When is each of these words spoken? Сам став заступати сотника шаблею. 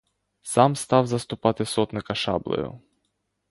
Сам 0.41 0.75
став 0.75 1.07
заступати 1.07 1.65
сотника 1.65 2.15
шаблею. 2.15 2.81